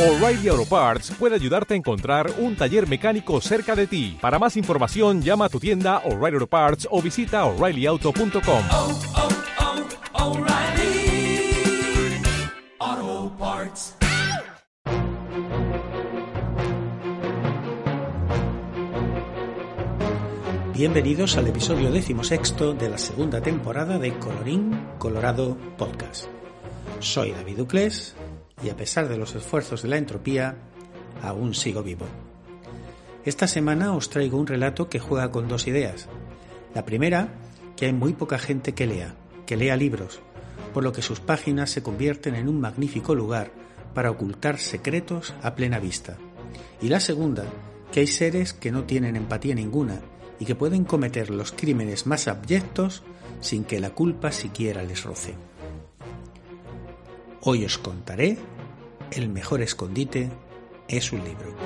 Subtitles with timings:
[0.00, 4.16] O'Reilly Auto Parts puede ayudarte a encontrar un taller mecánico cerca de ti.
[4.18, 8.64] Para más información, llama a tu tienda O'Reilly Auto Parts o visita oreillyauto.com.
[8.70, 8.98] oh,
[10.14, 11.52] oh, O'Reilly
[12.78, 13.96] Auto Parts.
[20.72, 26.24] Bienvenidos al episodio decimosexto de la segunda temporada de Colorín Colorado Podcast.
[27.00, 28.16] Soy David Ducles
[28.62, 30.56] y a pesar de los esfuerzos de la entropía,
[31.22, 32.06] aún sigo vivo.
[33.24, 36.08] Esta semana os traigo un relato que juega con dos ideas.
[36.74, 37.28] La primera,
[37.76, 39.14] que hay muy poca gente que lea,
[39.46, 40.20] que lea libros,
[40.72, 43.50] por lo que sus páginas se convierten en un magnífico lugar
[43.94, 46.16] para ocultar secretos a plena vista.
[46.80, 47.44] Y la segunda,
[47.92, 50.00] que hay seres que no tienen empatía ninguna
[50.38, 53.02] y que pueden cometer los crímenes más abyectos
[53.40, 55.34] sin que la culpa siquiera les roce.
[57.42, 58.36] Hoy os contaré
[59.10, 60.28] El mejor escondite
[60.86, 61.56] es un libro.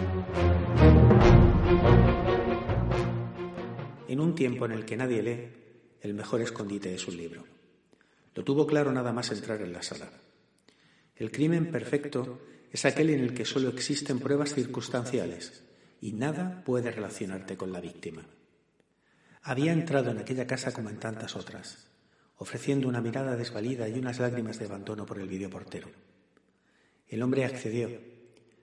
[4.06, 5.50] En un tiempo en el que nadie lee,
[6.00, 7.44] el mejor escondite es un libro.
[8.36, 10.08] Lo tuvo claro nada más entrar en la sala.
[11.16, 15.64] El crimen perfecto es aquel en el que solo existen pruebas circunstanciales
[16.00, 18.24] y nada puede relacionarte con la víctima.
[19.42, 21.88] Había entrado en aquella casa como en tantas otras,
[22.36, 25.88] ofreciendo una mirada desvalida y unas lágrimas de abandono por el videoportero.
[27.08, 27.90] El hombre accedió.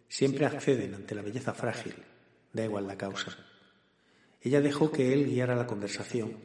[0.08, 1.96] Siempre acceden ante la belleza frágil,
[2.52, 3.38] da igual la causa.
[4.42, 6.38] Ella dejó que él guiara la conversación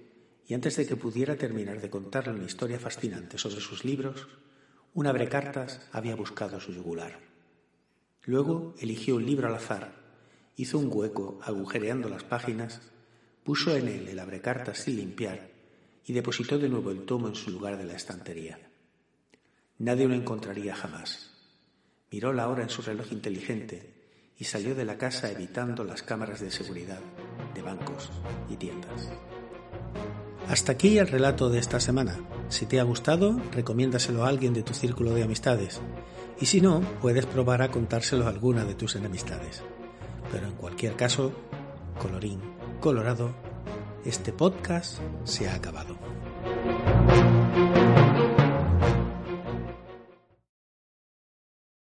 [0.46, 4.28] y antes de que pudiera terminar de contarle una historia fascinante sobre sus libros,
[4.94, 7.18] un abrecartas había buscado su yugular.
[8.22, 9.94] Luego eligió un libro al azar,
[10.54, 12.80] hizo un hueco agujereando las páginas,
[13.42, 15.55] puso en él el abrecartas sin limpiar
[16.06, 18.58] y depositó de nuevo el tomo en su lugar de la estantería.
[19.78, 21.30] Nadie lo encontraría jamás.
[22.10, 26.40] Miró la hora en su reloj inteligente y salió de la casa evitando las cámaras
[26.40, 27.00] de seguridad
[27.54, 28.10] de bancos
[28.48, 29.10] y tiendas.
[30.48, 32.16] Hasta aquí el relato de esta semana.
[32.48, 35.80] Si te ha gustado, recomiéndaselo a alguien de tu círculo de amistades.
[36.40, 39.62] Y si no, puedes probar a contárselo a alguna de tus enemistades.
[40.30, 41.32] Pero en cualquier caso,
[41.98, 42.40] colorín
[42.80, 43.34] colorado,
[44.06, 45.96] este podcast se ha acabado.